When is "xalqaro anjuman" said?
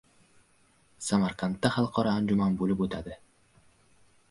1.77-2.59